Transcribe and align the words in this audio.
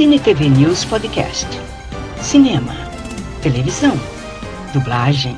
Cine 0.00 0.18
TV 0.18 0.48
News 0.48 0.82
Podcast. 0.86 1.46
Cinema, 2.22 2.72
televisão, 3.42 3.92
dublagem, 4.72 5.36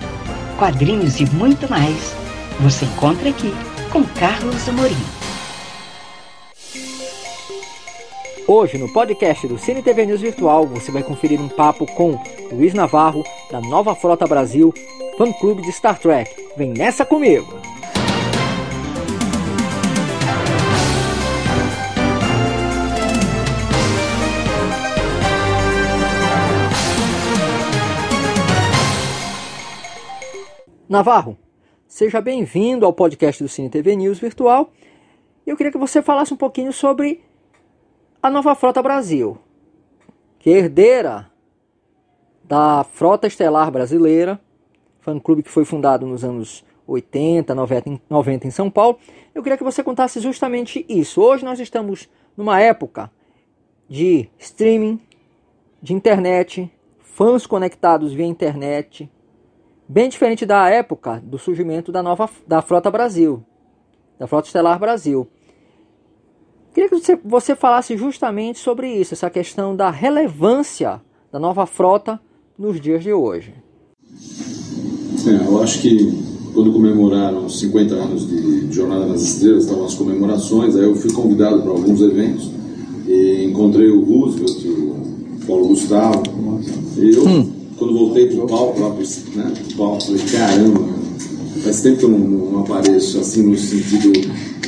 quadrinhos 0.57 1.19
e 1.19 1.27
muito 1.35 1.69
mais. 1.69 2.15
Você 2.61 2.85
encontra 2.85 3.31
aqui 3.31 3.53
com 3.91 4.05
Carlos 4.05 4.69
Amorim. 4.69 4.95
Hoje, 8.47 8.79
no 8.79 8.89
podcast 8.93 9.49
do 9.49 9.59
Cine 9.59 9.83
TV 9.83 10.07
News 10.07 10.21
Virtual, 10.21 10.65
você 10.69 10.93
vai 10.93 11.03
conferir 11.03 11.41
um 11.41 11.49
papo 11.49 11.85
com 11.85 12.23
Luiz 12.53 12.73
Navarro, 12.73 13.25
da 13.51 13.61
Nova 13.61 13.97
Frota 13.97 14.29
Brasil, 14.29 14.73
fã-clube 15.19 15.63
de 15.63 15.73
Star 15.73 15.99
Trek. 15.99 16.31
Vem 16.57 16.73
nessa 16.73 17.05
comigo! 17.05 17.62
Navarro, 30.89 31.39
seja 31.87 32.21
bem-vindo 32.21 32.85
ao 32.85 32.93
podcast 32.93 33.43
do 33.43 33.49
Cine 33.49 33.71
TV 33.71 33.95
News 33.95 34.19
Virtual. 34.19 34.73
Eu 35.47 35.57
queria 35.57 35.71
que 35.71 35.79
você 35.79 36.03
falasse 36.03 36.35
um 36.35 36.37
pouquinho 36.37 36.73
sobre 36.73 37.23
a 38.21 38.29
Nova 38.29 38.55
Frota 38.57 38.83
Brasil, 38.83 39.39
que 40.41 40.51
é 40.51 40.59
herdeira 40.59 41.31
da 42.43 42.85
Frota 42.85 43.29
Estelar 43.29 43.71
Brasileira, 43.71 44.41
fã-clube 45.01 45.45
que 45.45 45.51
foi 45.51 45.65
fundado 45.65 46.05
nos 46.05 46.25
anos 46.25 46.65
80, 46.87 47.55
90 48.11 48.47
em 48.47 48.51
São 48.51 48.69
Paulo. 48.69 48.99
Eu 49.33 49.43
queria 49.43 49.57
que 49.57 49.65
você 49.65 49.85
contasse 49.85 50.21
justamente 50.21 50.85
isso. 50.89 51.23
Hoje 51.23 51.45
nós 51.45 51.61
estamos 51.61 52.09
numa 52.37 52.61
época 52.61 53.11
de 53.89 54.29
streaming, 54.37 55.01
de 55.81 55.95
internet, 55.95 56.71
fãs 56.99 57.47
conectados 57.47 58.13
via 58.13 58.27
internet, 58.27 59.09
Bem 59.93 60.09
diferente 60.09 60.47
da 60.47 60.71
época 60.71 61.23
do 61.23 61.39
surgimento 61.39 61.93
da 61.93 62.03
nova 62.03 62.27
da 62.49 62.63
Frota 62.63 62.91
Brasil, 62.91 63.45
da 64.19 64.27
Frota 64.27 64.47
Estelar 64.47 64.81
Brasil. 64.81 65.29
Queria 66.73 66.89
que 66.89 66.99
você, 66.99 67.15
você 67.23 67.55
falasse 67.55 67.95
justamente 67.95 68.59
sobre 68.59 68.91
isso, 68.91 69.13
essa 69.13 69.29
questão 69.29 69.77
da 69.77 69.91
relevância 69.91 71.03
da 71.31 71.39
nova 71.39 71.67
frota 71.67 72.19
nos 72.57 72.81
dias 72.81 73.03
de 73.03 73.13
hoje. 73.13 73.53
É, 75.27 75.47
eu 75.47 75.63
acho 75.63 75.83
que 75.83 76.11
quando 76.55 76.73
comemoraram 76.73 77.45
os 77.45 77.61
50 77.61 77.95
anos 77.95 78.27
de 78.27 78.73
Jornada 78.73 79.05
nas 79.05 79.21
Estrelas, 79.21 79.65
estavam 79.65 79.85
as 79.85 79.95
comemorações, 79.95 80.75
aí 80.75 80.85
eu 80.85 80.97
fui 80.97 81.13
convidado 81.13 81.61
para 81.61 81.71
alguns 81.71 82.01
eventos 82.01 82.51
e 83.07 83.45
encontrei 83.45 83.91
o 83.91 84.03
Roosevelt, 84.03 84.65
o 84.65 85.47
Paulo 85.47 85.69
Gustavo, 85.69 86.23
e 86.97 87.15
eu 87.15 87.27
hum 87.27 87.62
voltei 88.13 88.27
pro 88.27 88.47
palco, 88.47 88.81
lá 88.81 88.91
né, 88.91 89.53
pro 89.55 89.77
palco, 89.77 90.05
falei, 90.05 90.23
caramba, 90.31 90.89
faz 91.63 91.81
tempo 91.81 91.99
que 91.99 92.05
eu 92.05 92.09
não, 92.11 92.19
não, 92.19 92.61
apareço 92.61 93.19
assim 93.19 93.43
no 93.43 93.57
sentido. 93.57 94.13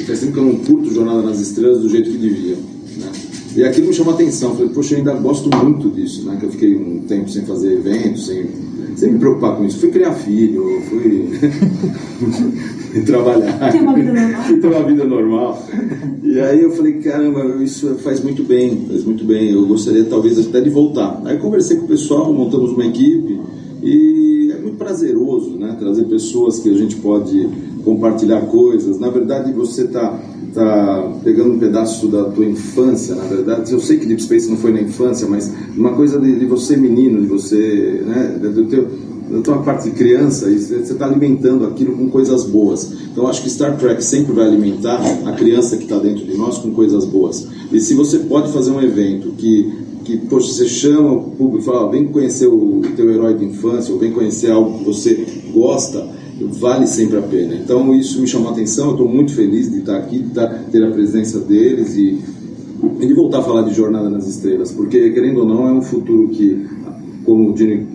Faz 0.06 0.20
tempo 0.20 0.32
que 0.32 0.38
eu 0.38 0.44
não 0.44 0.56
curto 0.56 0.92
Jornada 0.92 1.22
nas 1.22 1.40
Estrelas 1.40 1.80
do 1.80 1.88
jeito 1.88 2.10
que 2.10 2.16
devia. 2.16 2.56
Né? 2.96 3.12
E 3.56 3.62
aquilo 3.62 3.86
me 3.86 3.92
chamou 3.92 4.12
a 4.12 4.16
atenção. 4.16 4.54
Falei, 4.54 4.70
poxa, 4.70 4.94
eu 4.94 4.98
ainda 4.98 5.14
gosto 5.14 5.48
muito 5.56 5.88
disso, 5.90 6.26
né? 6.26 6.36
Que 6.38 6.46
eu 6.46 6.50
fiquei 6.50 6.76
um 6.76 7.00
tempo 7.00 7.30
sem 7.30 7.44
fazer 7.44 7.74
eventos, 7.74 8.26
sem, 8.26 8.46
sem 8.96 9.12
me 9.12 9.18
preocupar 9.18 9.56
com 9.56 9.64
isso. 9.64 9.78
Fui 9.78 9.90
criar 9.90 10.12
filho, 10.14 10.82
fui, 10.88 11.28
trabalhar. 13.06 13.70
Ter 13.70 13.80
uma 13.80 13.94
vida 13.94 14.12
normal. 14.12 14.42
Fui 14.44 14.56
ter 14.58 14.66
uma 14.66 14.82
vida 14.82 15.04
normal. 15.04 15.66
E 16.22 16.40
aí 16.40 16.62
eu 16.62 16.70
falei, 16.72 16.94
caramba, 16.94 17.62
isso 17.62 17.94
faz 17.96 18.22
muito 18.22 18.42
bem, 18.42 18.86
faz 18.88 19.04
muito 19.04 19.24
bem. 19.24 19.52
Eu 19.52 19.66
gostaria 19.66 20.04
talvez 20.04 20.38
até 20.38 20.60
de 20.60 20.70
voltar. 20.70 21.22
Aí 21.24 21.38
conversei 21.38 21.76
com 21.76 21.84
o 21.84 21.88
pessoal, 21.88 22.32
montamos 22.32 22.72
uma 22.72 22.84
equipe 22.84 23.40
e 23.82 24.52
é 24.52 24.60
muito 24.60 24.76
prazeroso, 24.76 25.56
né? 25.56 25.76
Trazer 25.78 26.04
pessoas 26.04 26.58
que 26.58 26.70
a 26.70 26.74
gente 26.74 26.96
pode 26.96 27.48
compartilhar 27.84 28.40
coisas. 28.42 28.98
Na 28.98 29.10
verdade, 29.10 29.52
você 29.52 29.82
está 29.82 30.18
tá 30.54 31.12
pegando 31.22 31.54
um 31.54 31.58
pedaço 31.58 32.08
da 32.08 32.24
tua 32.24 32.44
infância, 32.44 33.14
na 33.14 33.24
verdade. 33.24 33.72
Eu 33.72 33.80
sei 33.80 33.98
que 33.98 34.06
Deep 34.06 34.22
Space 34.22 34.48
não 34.48 34.56
foi 34.56 34.72
na 34.72 34.80
infância, 34.80 35.26
mas 35.28 35.52
uma 35.76 35.92
coisa 35.92 36.18
de, 36.18 36.38
de 36.38 36.46
você 36.46 36.76
menino, 36.76 37.20
de 37.20 37.26
você, 37.26 38.02
né, 38.06 38.38
do 38.40 38.64
teu, 38.66 38.88
da 39.30 39.40
tua 39.40 39.58
parte 39.62 39.90
de 39.90 39.96
criança, 39.96 40.50
e 40.50 40.58
você 40.58 40.76
está 40.76 41.06
alimentando 41.06 41.66
aquilo 41.66 41.96
com 41.96 42.08
coisas 42.08 42.44
boas. 42.44 42.92
Então, 43.12 43.26
acho 43.26 43.42
que 43.42 43.50
Star 43.50 43.76
Trek 43.76 44.02
sempre 44.04 44.32
vai 44.32 44.46
alimentar 44.46 45.00
a 45.24 45.32
criança 45.32 45.76
que 45.76 45.84
está 45.84 45.98
dentro 45.98 46.24
de 46.24 46.36
nós 46.36 46.58
com 46.58 46.70
coisas 46.72 47.04
boas. 47.04 47.46
E 47.72 47.80
se 47.80 47.94
você 47.94 48.18
pode 48.20 48.52
fazer 48.52 48.70
um 48.70 48.82
evento 48.82 49.32
que 49.36 49.84
que 50.04 50.18
poxa, 50.18 50.52
você 50.52 50.68
chama 50.68 51.12
o 51.12 51.30
público 51.30 51.62
e 51.62 51.64
fala, 51.64 51.90
vem 51.90 52.06
conhecer 52.06 52.46
o 52.46 52.82
teu 52.94 53.10
herói 53.10 53.34
de 53.34 53.46
infância, 53.46 53.92
ou 53.92 53.98
vem 53.98 54.12
conhecer 54.12 54.50
algo 54.50 54.78
que 54.78 54.84
você 54.84 55.26
gosta, 55.52 56.06
vale 56.40 56.86
sempre 56.86 57.18
a 57.18 57.22
pena. 57.22 57.54
Então 57.54 57.94
isso 57.94 58.20
me 58.20 58.26
chamou 58.26 58.48
a 58.48 58.52
atenção, 58.52 58.86
eu 58.86 58.92
estou 58.92 59.08
muito 59.08 59.32
feliz 59.32 59.70
de 59.70 59.78
estar 59.78 59.96
aqui, 59.96 60.18
de 60.18 60.30
ter 60.70 60.84
a 60.84 60.90
presença 60.90 61.40
deles 61.40 61.96
e, 61.96 62.18
e 63.00 63.06
de 63.06 63.14
voltar 63.14 63.38
a 63.38 63.42
falar 63.42 63.62
de 63.62 63.74
Jornada 63.74 64.08
nas 64.08 64.26
Estrelas, 64.26 64.72
porque 64.72 65.10
querendo 65.10 65.40
ou 65.40 65.46
não 65.46 65.68
é 65.68 65.72
um 65.72 65.82
futuro 65.82 66.28
que, 66.28 66.66
como 67.24 67.52
o 67.52 67.56
Gene 67.56 67.86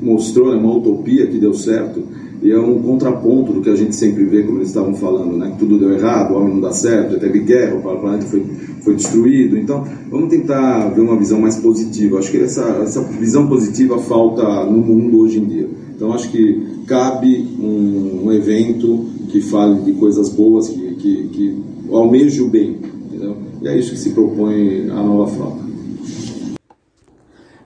mostrou, 0.00 0.52
é 0.52 0.56
uma 0.56 0.74
utopia 0.76 1.26
que 1.26 1.38
deu 1.38 1.54
certo 1.54 2.02
e 2.42 2.50
é 2.50 2.58
um 2.58 2.78
contraponto 2.82 3.54
do 3.54 3.62
que 3.62 3.70
a 3.70 3.74
gente 3.74 3.96
sempre 3.96 4.24
vê, 4.24 4.42
como 4.42 4.58
eles 4.58 4.68
estavam 4.68 4.94
falando, 4.94 5.34
né? 5.34 5.52
que 5.52 5.58
tudo 5.58 5.78
deu 5.78 5.92
errado, 5.92 6.32
o 6.32 6.36
homem 6.36 6.52
não 6.54 6.60
dá 6.60 6.72
certo, 6.72 7.18
teve 7.18 7.38
guerra, 7.40 7.76
o 7.76 7.80
planeta 7.80 8.26
foi, 8.26 8.44
foi 8.82 8.94
destruído. 8.94 9.56
Então, 9.56 9.82
vamos 10.10 10.28
tentar 10.28 10.88
ver 10.90 11.00
uma 11.00 11.16
visão 11.16 11.40
mais 11.40 11.56
positiva. 11.56 12.18
Acho 12.18 12.30
que 12.30 12.36
essa, 12.36 12.62
essa 12.82 13.00
visão 13.02 13.46
positiva 13.46 13.98
falta 13.98 14.42
no 14.66 14.76
mundo 14.76 15.20
hoje 15.20 15.38
em 15.38 15.44
dia. 15.46 15.68
Então, 16.04 16.14
acho 16.14 16.30
que 16.30 16.84
cabe 16.86 17.56
um, 17.58 18.26
um 18.26 18.32
evento 18.32 19.08
que 19.30 19.40
fale 19.40 19.80
de 19.80 19.94
coisas 19.94 20.28
boas, 20.28 20.68
que, 20.68 20.94
que, 20.96 21.28
que 21.28 21.64
almeje 21.90 22.42
o 22.42 22.48
bem. 22.50 22.72
Entendeu? 22.72 23.38
E 23.62 23.68
é 23.68 23.74
isso 23.74 23.92
que 23.92 23.96
se 23.96 24.10
propõe 24.12 24.90
a 24.90 25.02
nova 25.02 25.32
frota. 25.32 25.64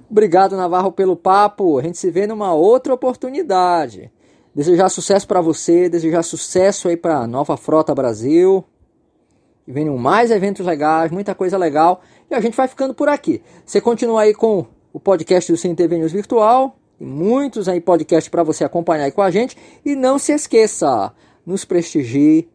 Obrigado, 0.08 0.56
Navarro, 0.56 0.92
pelo 0.92 1.16
papo. 1.16 1.80
A 1.80 1.82
gente 1.82 1.98
se 1.98 2.12
vê 2.12 2.28
numa 2.28 2.54
outra 2.54 2.94
oportunidade. 2.94 4.08
Desejar 4.54 4.88
sucesso 4.88 5.26
para 5.26 5.40
você, 5.40 5.88
desejar 5.88 6.22
sucesso 6.22 6.86
aí 6.86 6.96
para 6.96 7.18
a 7.18 7.26
Nova 7.26 7.56
Frota 7.56 7.92
Brasil. 7.92 8.64
Que 9.64 9.72
venham 9.72 9.98
mais 9.98 10.30
eventos 10.30 10.64
legais, 10.64 11.10
muita 11.10 11.34
coisa 11.34 11.58
legal. 11.58 12.02
E 12.30 12.36
a 12.36 12.40
gente 12.40 12.56
vai 12.56 12.68
ficando 12.68 12.94
por 12.94 13.08
aqui. 13.08 13.42
Você 13.66 13.80
continua 13.80 14.22
aí 14.22 14.32
com 14.32 14.64
o 14.92 15.00
podcast 15.00 15.50
do 15.50 15.58
CNTV 15.58 15.98
News 15.98 16.12
Virtual. 16.12 16.77
Tem 16.98 17.06
muitos 17.06 17.68
aí 17.68 17.80
podcasts 17.80 18.28
para 18.28 18.42
você 18.42 18.64
acompanhar 18.64 19.04
aí 19.04 19.12
com 19.12 19.22
a 19.22 19.30
gente. 19.30 19.56
E 19.84 19.94
não 19.94 20.18
se 20.18 20.32
esqueça, 20.32 21.12
nos 21.46 21.64
prestigie 21.64 22.48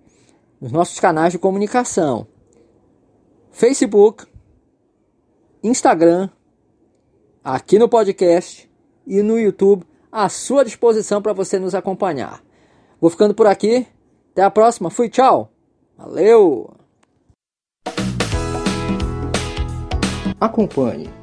nos 0.59 0.71
nossos 0.71 0.99
canais 0.99 1.31
de 1.31 1.39
comunicação. 1.39 2.27
Facebook, 3.51 4.25
Instagram, 5.63 6.29
aqui 7.43 7.79
no 7.79 7.87
podcast 7.87 8.69
e 9.07 9.21
no 9.21 9.39
YouTube 9.39 9.85
à 10.11 10.27
sua 10.29 10.63
disposição 10.63 11.21
para 11.21 11.33
você 11.33 11.57
nos 11.57 11.73
acompanhar. 11.73 12.43
Vou 12.99 13.09
ficando 13.09 13.33
por 13.33 13.47
aqui. 13.47 13.87
Até 14.31 14.41
a 14.41 14.51
próxima. 14.51 14.89
Fui, 14.89 15.09
tchau. 15.09 15.51
Valeu! 15.97 16.73
Acompanhe 20.39 21.22